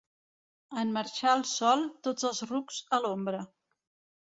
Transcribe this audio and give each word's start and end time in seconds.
En 0.83 0.93
marxar 0.95 1.33
el 1.41 1.45
sol, 1.51 1.85
tots 2.09 2.27
els 2.33 2.41
rucs 2.55 2.83
a 2.99 3.03
l'ombra. 3.07 3.47